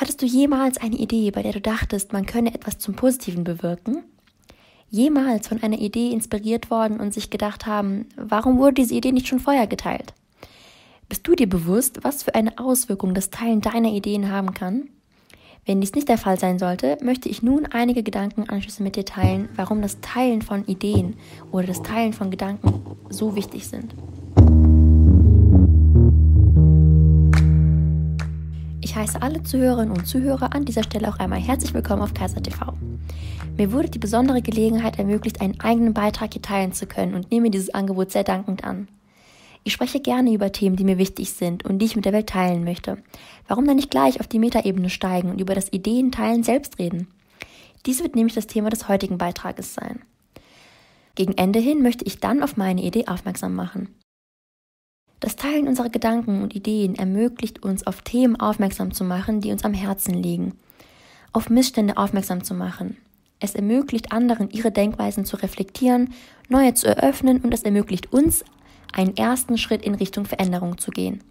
[0.00, 4.02] Hattest du jemals eine Idee, bei der du dachtest, man könne etwas zum Positiven bewirken?
[4.88, 9.28] Jemals von einer Idee inspiriert worden und sich gedacht haben, warum wurde diese Idee nicht
[9.28, 10.14] schon vorher geteilt?
[11.10, 14.88] Bist du dir bewusst, was für eine Auswirkung das Teilen deiner Ideen haben kann?
[15.66, 19.50] Wenn dies nicht der Fall sein sollte, möchte ich nun einige Gedankenanschlüsse mit dir teilen,
[19.54, 21.18] warum das Teilen von Ideen
[21.52, 23.94] oder das Teilen von Gedanken so wichtig sind.
[28.90, 32.42] Ich heiße alle Zuhörerinnen und Zuhörer an dieser Stelle auch einmal herzlich willkommen auf Kaiser
[32.42, 32.76] TV.
[33.56, 37.52] Mir wurde die besondere Gelegenheit ermöglicht, einen eigenen Beitrag hier teilen zu können und nehme
[37.52, 38.88] dieses Angebot sehr dankend an.
[39.62, 42.30] Ich spreche gerne über Themen, die mir wichtig sind und die ich mit der Welt
[42.30, 43.00] teilen möchte.
[43.46, 47.06] Warum dann nicht gleich auf die Metaebene steigen und über das Ideenteilen selbst reden?
[47.86, 50.00] Dies wird nämlich das Thema des heutigen Beitrages sein.
[51.14, 53.94] Gegen Ende hin möchte ich dann auf meine Idee aufmerksam machen.
[55.20, 59.64] Das Teilen unserer Gedanken und Ideen ermöglicht uns, auf Themen aufmerksam zu machen, die uns
[59.64, 60.54] am Herzen liegen,
[61.32, 62.96] auf Missstände aufmerksam zu machen.
[63.38, 66.14] Es ermöglicht anderen, ihre Denkweisen zu reflektieren,
[66.48, 68.44] neue zu eröffnen und es ermöglicht uns,
[68.92, 71.22] einen ersten Schritt in Richtung Veränderung zu gehen.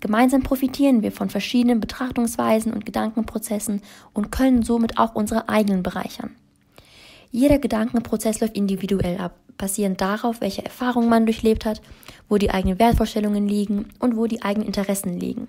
[0.00, 6.36] Gemeinsam profitieren wir von verschiedenen Betrachtungsweisen und Gedankenprozessen und können somit auch unsere eigenen bereichern.
[7.32, 11.82] Jeder Gedankenprozess läuft individuell ab, basierend darauf, welche Erfahrungen man durchlebt hat,
[12.28, 15.48] wo die eigenen Wertvorstellungen liegen und wo die eigenen Interessen liegen.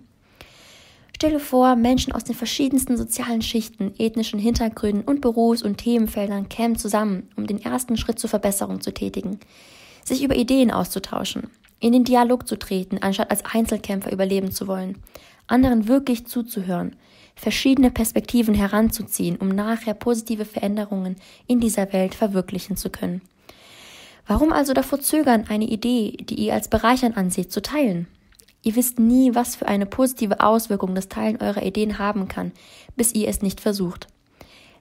[1.15, 6.77] Stelle vor, Menschen aus den verschiedensten sozialen Schichten, ethnischen Hintergründen und Berufs- und Themenfeldern kämen
[6.77, 9.37] zusammen, um den ersten Schritt zur Verbesserung zu tätigen,
[10.05, 11.49] sich über Ideen auszutauschen,
[11.81, 14.97] in den Dialog zu treten, anstatt als Einzelkämpfer überleben zu wollen,
[15.47, 16.95] anderen wirklich zuzuhören,
[17.35, 23.21] verschiedene Perspektiven heranzuziehen, um nachher positive Veränderungen in dieser Welt verwirklichen zu können.
[24.29, 28.05] Warum also davor zögern, eine Idee, die ihr als bereichernd anseht, zu teilen?
[28.61, 32.51] Ihr wisst nie, was für eine positive Auswirkung das Teilen eurer Ideen haben kann,
[32.95, 34.05] bis ihr es nicht versucht.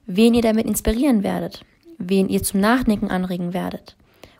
[0.05, 1.65] Wen ihr damit inspirieren werdet,
[1.97, 3.95] wen ihr zum Nachdenken anregen werdet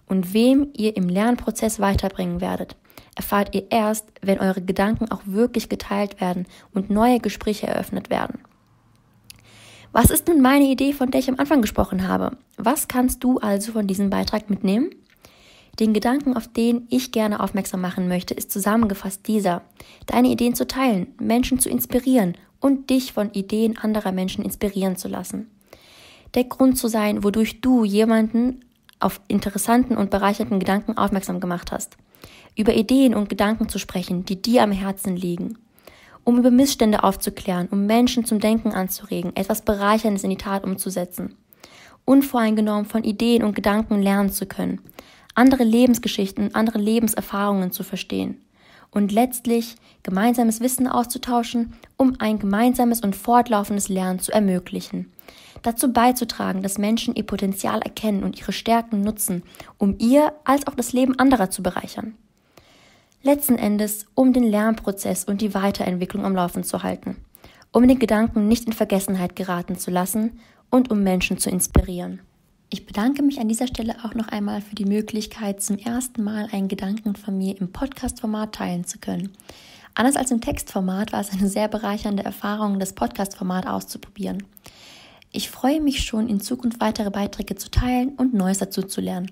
[0.05, 2.75] und wem ihr im Lernprozess weiterbringen werdet,
[3.15, 8.41] erfahrt ihr erst, wenn eure Gedanken auch wirklich geteilt werden und neue Gespräche eröffnet werden.
[9.91, 12.37] Was ist nun meine Idee, von der ich am Anfang gesprochen habe?
[12.57, 14.91] Was kannst du also von diesem Beitrag mitnehmen?
[15.79, 19.63] Den Gedanken, auf den ich gerne aufmerksam machen möchte, ist zusammengefasst dieser.
[20.05, 25.07] Deine Ideen zu teilen, Menschen zu inspirieren und dich von Ideen anderer Menschen inspirieren zu
[25.07, 25.49] lassen.
[26.35, 28.65] Der Grund zu sein, wodurch du jemanden
[28.99, 31.97] auf interessanten und bereicherten Gedanken aufmerksam gemacht hast.
[32.55, 35.57] Über Ideen und Gedanken zu sprechen, die dir am Herzen liegen.
[36.29, 41.33] Um über Missstände aufzuklären, um Menschen zum Denken anzuregen, etwas Bereicherndes in die Tat umzusetzen.
[42.05, 44.79] Unvoreingenommen von Ideen und Gedanken lernen zu können.
[45.33, 48.43] Andere Lebensgeschichten und andere Lebenserfahrungen zu verstehen.
[48.91, 55.11] Und letztlich gemeinsames Wissen auszutauschen, um ein gemeinsames und fortlaufendes Lernen zu ermöglichen
[55.63, 59.43] dazu beizutragen, dass Menschen ihr Potenzial erkennen und ihre Stärken nutzen,
[59.77, 62.15] um ihr als auch das Leben anderer zu bereichern.
[63.21, 67.17] Letzten Endes, um den Lernprozess und die Weiterentwicklung am Laufen zu halten,
[67.73, 72.21] um den Gedanken nicht in Vergessenheit geraten zu lassen und um Menschen zu inspirieren.
[72.69, 76.47] Ich bedanke mich an dieser Stelle auch noch einmal für die Möglichkeit, zum ersten Mal
[76.53, 79.33] einen Gedanken von mir im Podcast-Format teilen zu können.
[79.95, 84.43] Anders als im Textformat war es eine sehr bereichernde Erfahrung, das Podcast-Format auszuprobieren.
[85.33, 89.31] Ich freue mich schon, in Zukunft weitere Beiträge zu teilen und Neues dazu zu lernen.